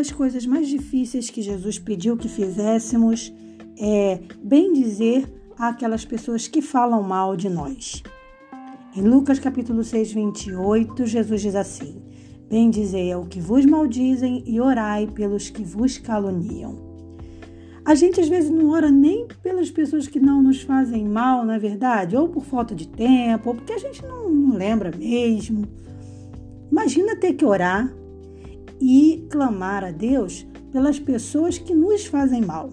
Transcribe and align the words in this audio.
das 0.00 0.10
coisas 0.10 0.46
mais 0.46 0.66
difíceis 0.66 1.28
que 1.28 1.42
Jesus 1.42 1.78
pediu 1.78 2.16
que 2.16 2.26
fizéssemos 2.26 3.30
é 3.78 4.18
bem 4.42 4.72
dizer 4.72 5.30
àquelas 5.58 6.06
pessoas 6.06 6.48
que 6.48 6.62
falam 6.62 7.02
mal 7.02 7.36
de 7.36 7.50
nós. 7.50 8.02
Em 8.96 9.02
Lucas 9.02 9.38
capítulo 9.38 9.84
6, 9.84 10.12
28, 10.12 11.04
Jesus 11.04 11.42
diz 11.42 11.54
assim: 11.54 12.02
Bendizei 12.48 13.12
ao 13.12 13.26
que 13.26 13.40
vos 13.40 13.66
maldizem 13.66 14.42
e 14.46 14.58
orai 14.58 15.06
pelos 15.06 15.50
que 15.50 15.62
vos 15.62 15.98
caluniam. 15.98 16.78
A 17.84 17.94
gente 17.94 18.22
às 18.22 18.28
vezes 18.28 18.48
não 18.48 18.70
ora 18.70 18.90
nem 18.90 19.28
pelas 19.42 19.70
pessoas 19.70 20.08
que 20.08 20.18
não 20.18 20.42
nos 20.42 20.62
fazem 20.62 21.06
mal, 21.06 21.44
na 21.44 21.56
é 21.56 21.58
verdade, 21.58 22.16
ou 22.16 22.26
por 22.26 22.46
falta 22.46 22.74
de 22.74 22.88
tempo, 22.88 23.50
ou 23.50 23.54
porque 23.54 23.74
a 23.74 23.78
gente 23.78 24.02
não, 24.02 24.30
não 24.30 24.56
lembra 24.56 24.90
mesmo. 24.96 25.68
Imagina 26.72 27.16
ter 27.16 27.34
que 27.34 27.44
orar 27.44 27.99
e 28.80 29.26
clamar 29.30 29.84
a 29.84 29.90
Deus 29.90 30.46
pelas 30.72 30.98
pessoas 30.98 31.58
que 31.58 31.74
nos 31.74 32.06
fazem 32.06 32.40
mal. 32.40 32.70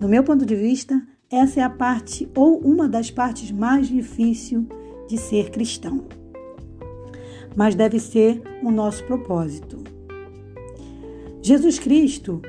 No 0.00 0.08
meu 0.08 0.24
ponto 0.24 0.44
de 0.44 0.56
vista, 0.56 1.00
essa 1.30 1.60
é 1.60 1.62
a 1.62 1.70
parte 1.70 2.28
ou 2.34 2.58
uma 2.58 2.88
das 2.88 3.10
partes 3.10 3.50
mais 3.50 3.88
difíceis 3.88 4.64
de 5.08 5.18
ser 5.18 5.50
cristão. 5.50 6.04
Mas 7.56 7.74
deve 7.74 7.98
ser 7.98 8.42
o 8.62 8.70
nosso 8.70 9.04
propósito. 9.04 9.78
Jesus 11.42 11.78
Cristo, 11.78 12.40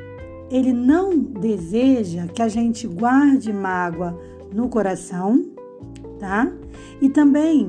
ele 0.52 0.74
não 0.74 1.18
deseja 1.18 2.28
que 2.28 2.42
a 2.42 2.48
gente 2.48 2.88
guarde 2.88 3.52
mágoa 3.52 4.20
no 4.54 4.68
coração, 4.70 5.46
tá? 6.20 6.52
E 7.02 7.10
também 7.10 7.68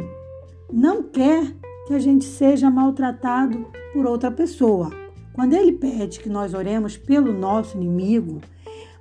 não 0.72 1.02
quer 1.02 1.54
que 1.90 1.94
a 1.94 1.98
gente 1.98 2.24
seja 2.24 2.70
maltratado 2.70 3.66
por 3.92 4.06
outra 4.06 4.30
pessoa. 4.30 4.92
Quando 5.32 5.54
ele 5.54 5.72
pede 5.72 6.20
que 6.20 6.28
nós 6.28 6.54
oremos 6.54 6.96
pelo 6.96 7.32
nosso 7.32 7.76
inimigo 7.76 8.40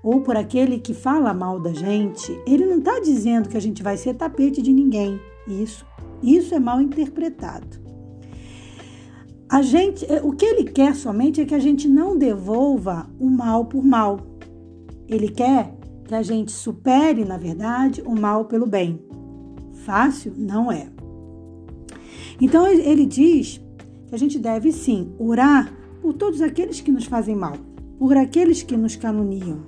ou 0.01 0.21
por 0.21 0.35
aquele 0.35 0.79
que 0.79 0.95
fala 0.95 1.31
mal 1.31 1.59
da 1.59 1.71
gente, 1.71 2.35
ele 2.47 2.65
não 2.65 2.79
está 2.79 2.99
dizendo 2.99 3.47
que 3.47 3.55
a 3.55 3.61
gente 3.61 3.83
vai 3.83 3.95
ser 3.95 4.15
tapete 4.15 4.59
de 4.59 4.73
ninguém. 4.73 5.21
Isso, 5.47 5.85
isso 6.23 6.55
é 6.55 6.59
mal 6.59 6.81
interpretado. 6.81 7.77
A 9.47 9.61
gente, 9.61 10.11
é, 10.11 10.19
o 10.23 10.31
que 10.31 10.45
ele 10.45 10.63
quer 10.63 10.95
somente 10.95 11.41
é 11.41 11.45
que 11.45 11.53
a 11.53 11.59
gente 11.59 11.87
não 11.87 12.17
devolva 12.17 13.07
o 13.19 13.29
mal 13.29 13.65
por 13.65 13.83
mal. 13.83 14.19
Ele 15.07 15.29
quer 15.29 15.75
que 16.05 16.15
a 16.15 16.23
gente 16.23 16.51
supere, 16.51 17.23
na 17.23 17.37
verdade, 17.37 18.01
o 18.01 18.19
mal 18.19 18.45
pelo 18.45 18.65
bem. 18.65 18.99
Fácil 19.85 20.33
não 20.35 20.71
é. 20.71 20.89
Então 22.39 22.67
ele 22.67 23.05
diz 23.05 23.61
que 24.07 24.15
a 24.15 24.17
gente 24.17 24.39
deve 24.39 24.71
sim 24.71 25.11
orar 25.19 25.73
por 26.01 26.13
todos 26.13 26.41
aqueles 26.41 26.79
que 26.79 26.91
nos 26.91 27.05
fazem 27.05 27.35
mal, 27.35 27.57
por 27.97 28.15
aqueles 28.15 28.63
que 28.63 28.77
nos 28.77 28.95
caluniam. 28.95 29.59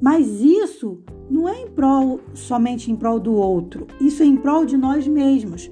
Mas 0.00 0.40
isso 0.40 0.98
não 1.30 1.48
é 1.48 1.62
em 1.62 1.70
prol 1.70 2.20
somente 2.34 2.90
em 2.90 2.96
prol 2.96 3.18
do 3.18 3.32
outro, 3.34 3.86
isso 4.00 4.22
é 4.22 4.26
em 4.26 4.36
prol 4.36 4.66
de 4.66 4.76
nós 4.76 5.08
mesmos. 5.08 5.70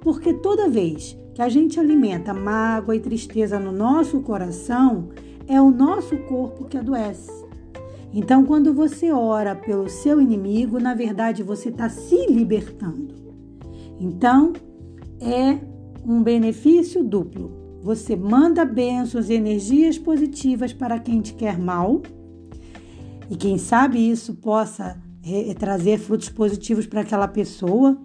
Porque 0.00 0.32
toda 0.34 0.68
vez 0.68 1.18
que 1.34 1.42
a 1.42 1.48
gente 1.48 1.80
alimenta 1.80 2.34
mágoa 2.34 2.94
e 2.94 3.00
tristeza 3.00 3.58
no 3.58 3.72
nosso 3.72 4.20
coração, 4.20 5.08
é 5.46 5.60
o 5.60 5.70
nosso 5.70 6.16
corpo 6.18 6.64
que 6.64 6.76
adoece. 6.76 7.42
Então, 8.14 8.44
quando 8.44 8.74
você 8.74 9.10
ora 9.10 9.54
pelo 9.54 9.88
seu 9.88 10.20
inimigo, 10.20 10.78
na 10.78 10.94
verdade 10.94 11.42
você 11.42 11.70
está 11.70 11.88
se 11.88 12.26
libertando. 12.26 13.14
Então, 13.98 14.52
é 15.22 15.58
um 16.04 16.22
benefício 16.22 17.04
duplo. 17.04 17.80
Você 17.82 18.14
manda 18.14 18.64
bênçãos 18.64 19.30
e 19.30 19.34
energias 19.34 19.98
positivas 19.98 20.72
para 20.72 20.98
quem 20.98 21.20
te 21.20 21.34
quer 21.34 21.58
mal, 21.58 22.02
e 23.30 23.36
quem 23.36 23.56
sabe 23.56 23.98
isso 23.98 24.34
possa 24.34 25.00
é, 25.24 25.54
trazer 25.54 25.98
frutos 25.98 26.28
positivos 26.28 26.86
para 26.86 27.00
aquela 27.00 27.26
pessoa, 27.26 27.96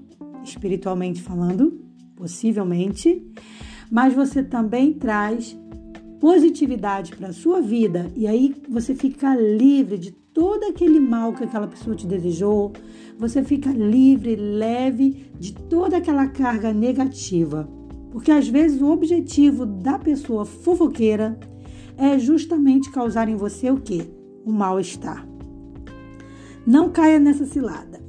espiritualmente 0.44 1.22
falando, 1.22 1.82
possivelmente, 2.16 3.26
mas 3.92 4.14
você 4.14 4.42
também 4.42 4.94
traz 4.94 5.58
positividade 6.20 7.16
para 7.16 7.30
a 7.30 7.34
sua 7.34 7.62
vida. 7.62 8.12
E 8.16 8.28
aí 8.28 8.56
você 8.70 8.96
fica 8.96 9.36
livre 9.36 9.98
de 9.98 10.12
todo 10.38 10.66
aquele 10.66 11.00
mal 11.00 11.34
que 11.34 11.44
aquela 11.44 11.66
pessoa 11.66 11.96
te 11.96 12.06
desejou, 12.06 12.72
você 13.18 13.44
fica 13.44 13.72
livre, 13.72 14.36
leve 14.36 15.32
de 15.40 15.52
toda 15.52 15.98
aquela 15.98 16.28
carga 16.28 16.72
negativa. 16.72 17.68
Porque 18.12 18.30
às 18.30 18.48
vezes 18.48 18.80
o 18.80 18.92
objetivo 18.92 19.66
da 19.66 19.98
pessoa 19.98 20.46
fofoqueira 20.46 21.40
é 21.98 22.20
justamente 22.20 22.92
causar 22.92 23.28
em 23.28 23.36
você 23.36 23.72
o 23.72 23.78
que? 23.78 24.08
O 24.46 24.52
mal-estar. 24.52 25.28
Não 26.68 26.92
caia 26.92 27.18
nessa 27.18 27.48
cilada. 27.48 28.00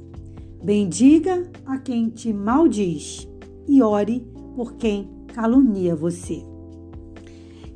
Bendiga 0.63 1.49
a 1.65 1.79
quem 1.79 2.09
te 2.09 2.31
maldiz 2.31 3.27
e 3.67 3.81
ore 3.81 4.23
por 4.55 4.73
quem 4.73 5.09
calunia 5.33 5.95
você. 5.95 6.45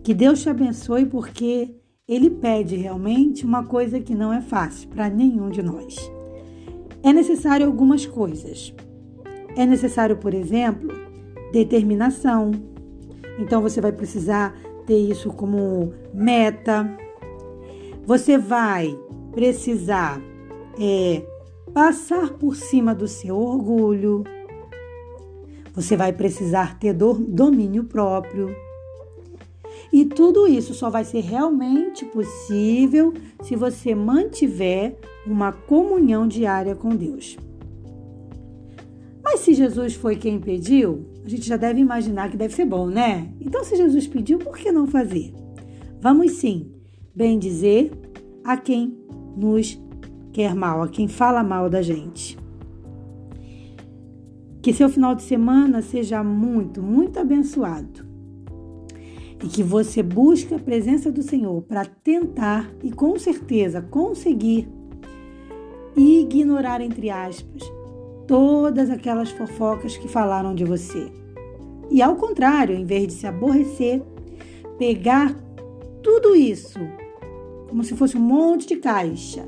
Que 0.04 0.14
Deus 0.14 0.44
te 0.44 0.50
abençoe 0.50 1.08
porque 1.08 1.74
ele 2.08 2.30
pede 2.30 2.76
realmente 2.76 3.46
uma 3.46 3.64
coisa 3.66 4.00
que 4.00 4.14
não 4.14 4.34
é 4.34 4.42
fácil 4.42 4.90
para 4.90 5.10
nenhum 5.10 5.50
de 5.50 5.64
nós. 5.64 5.96
É 7.02 7.14
necessário 7.14 7.66
algumas 7.66 8.06
coisas. 8.06 8.74
É 9.56 9.66
necessário, 9.66 10.18
por 10.18 10.34
exemplo, 10.34 10.90
determinação. 11.54 12.52
Então 13.40 13.62
você 13.62 13.80
vai 13.80 13.94
precisar 13.94 14.54
ter 14.86 14.98
isso 14.98 15.30
como 15.32 15.94
meta. 16.14 16.90
Você 18.06 18.38
vai 18.38 18.98
precisar 19.32 20.22
é, 20.78 21.26
passar 21.74 22.34
por 22.34 22.56
cima 22.56 22.94
do 22.94 23.08
seu 23.08 23.38
orgulho. 23.38 24.26
Você 25.74 25.96
vai 25.96 26.12
precisar 26.12 26.78
ter 26.80 26.94
domínio 26.94 27.86
próprio. 27.86 28.54
E 29.94 30.06
tudo 30.06 30.48
isso 30.48 30.74
só 30.74 30.90
vai 30.90 31.06
ser 31.06 31.20
realmente 31.20 32.04
possível 32.04 33.14
se 33.44 33.56
você 33.56 33.94
mantiver 33.94 34.98
uma 35.24 35.52
comunhão 35.52 36.28
diária 36.28 36.74
com 36.74 36.90
Deus. 36.90 37.38
Mas 39.24 39.42
se 39.42 39.54
Jesus 39.54 39.94
foi 39.94 40.16
quem 40.16 40.40
pediu, 40.40 41.06
a 41.24 41.30
gente 41.30 41.48
já 41.48 41.58
deve 41.58 41.80
imaginar 41.80 42.32
que 42.32 42.36
deve 42.36 42.56
ser 42.56 42.66
bom, 42.66 42.88
né? 42.88 43.32
Então, 43.40 43.64
se 43.64 43.76
Jesus 43.76 44.08
pediu, 44.08 44.40
por 44.40 44.58
que 44.58 44.72
não 44.72 44.88
fazer? 44.88 45.32
Vamos 46.02 46.32
sim, 46.34 46.72
bem 47.16 47.38
dizer 47.38 47.92
a 48.44 48.58
quem 48.58 48.98
nos 49.38 49.80
quer 50.32 50.56
mal, 50.56 50.82
a 50.82 50.90
quem 50.90 51.08
fala 51.08 51.44
mal 51.44 51.70
da 51.70 51.84
gente. 51.84 52.36
Que 54.60 54.74
seu 54.74 54.90
final 54.90 55.14
de 55.14 55.22
semana 55.22 55.84
seja 55.84 56.24
muito, 56.24 56.82
muito 56.82 57.20
abençoado 57.20 58.13
e 59.44 59.48
que 59.48 59.62
você 59.62 60.02
busque 60.02 60.56
a 60.56 60.60
presença 60.60 61.12
do 61.12 61.22
Senhor 61.22 61.62
para 61.64 61.84
tentar 61.84 62.72
e 62.82 62.92
com 62.92 63.20
certeza 63.20 63.82
conseguir 63.82 64.70
ignorar, 65.96 66.80
entre 66.80 67.10
aspas, 67.10 67.62
todas 68.26 68.90
aquelas 68.90 69.30
fofocas 69.32 69.98
que 69.98 70.08
falaram 70.08 70.56
de 70.56 70.64
você. 70.64 71.12
E 71.92 72.02
ao 72.02 72.16
contrário, 72.16 72.74
em 72.74 72.86
vez 72.86 73.08
de 73.08 73.14
se 73.14 73.28
aborrecer, 73.28 74.02
pegar 74.80 75.36
tudo 76.02 76.36
isso 76.36 76.80
como 77.68 77.84
se 77.84 77.96
fosse 77.96 78.18
um 78.18 78.22
monte 78.22 78.68
de 78.68 78.78
caixa. 78.78 79.44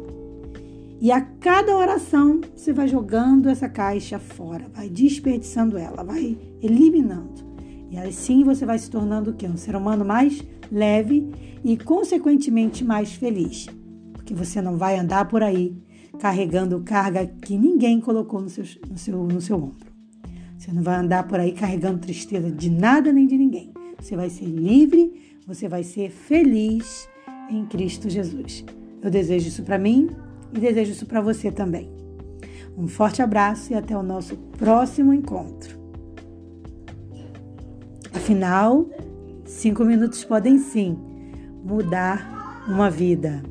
E 0.99 1.11
a 1.11 1.21
cada 1.21 1.75
oração 1.75 2.41
você 2.55 2.73
vai 2.73 2.87
jogando 2.87 3.47
essa 3.47 3.69
caixa 3.69 4.19
fora, 4.19 4.67
vai 4.73 4.89
desperdiçando 4.89 5.77
ela, 5.77 6.03
vai 6.03 6.37
eliminando. 6.61 7.54
E 7.89 7.97
assim 7.97 8.43
você 8.43 8.65
vai 8.65 8.77
se 8.77 8.89
tornando 8.89 9.31
o 9.31 9.33
quê? 9.33 9.47
Um 9.47 9.57
ser 9.57 9.75
humano 9.75 10.03
mais 10.03 10.43
leve 10.71 11.29
e, 11.63 11.77
consequentemente, 11.77 12.83
mais 12.83 13.13
feliz. 13.13 13.67
Porque 14.13 14.33
você 14.33 14.61
não 14.61 14.77
vai 14.77 14.97
andar 14.97 15.25
por 15.27 15.43
aí 15.43 15.75
carregando 16.19 16.81
carga 16.81 17.25
que 17.25 17.57
ninguém 17.57 17.99
colocou 17.99 18.41
no 18.41 18.49
seu, 18.49 18.65
no 18.89 18.97
seu, 18.97 19.23
no 19.23 19.41
seu 19.41 19.57
ombro. 19.57 19.93
Você 20.57 20.71
não 20.71 20.81
vai 20.81 20.95
andar 20.95 21.27
por 21.27 21.39
aí 21.39 21.51
carregando 21.51 21.99
tristeza 21.99 22.49
de 22.49 22.69
nada 22.69 23.11
nem 23.11 23.27
de 23.27 23.37
ninguém. 23.37 23.71
Você 23.99 24.15
vai 24.15 24.29
ser 24.29 24.45
livre, 24.45 25.37
você 25.45 25.67
vai 25.67 25.83
ser 25.83 26.09
feliz 26.09 27.07
em 27.49 27.65
Cristo 27.65 28.09
Jesus. 28.09 28.65
Eu 29.01 29.11
desejo 29.11 29.47
isso 29.47 29.63
para 29.63 29.77
mim 29.77 30.09
e 30.53 30.59
desejo 30.59 30.91
isso 30.91 31.05
para 31.05 31.21
você 31.21 31.51
também. 31.51 31.89
Um 32.77 32.87
forte 32.87 33.21
abraço 33.21 33.71
e 33.71 33.75
até 33.75 33.95
o 33.95 34.03
nosso 34.03 34.35
próximo 34.57 35.13
encontro. 35.13 35.84
Afinal, 38.15 38.85
cinco 39.43 39.83
minutos 39.83 40.23
podem 40.23 40.57
sim 40.57 40.97
mudar 41.63 42.63
uma 42.67 42.89
vida. 42.89 43.43